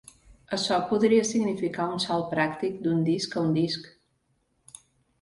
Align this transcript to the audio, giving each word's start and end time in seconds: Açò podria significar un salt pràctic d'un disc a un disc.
Açò 0.55 0.79
podria 0.93 1.27
significar 1.33 1.87
un 1.97 2.03
salt 2.07 2.27
pràctic 2.33 2.83
d'un 2.87 3.07
disc 3.13 3.39
a 3.39 3.47
un 3.47 3.57
disc. 3.63 3.89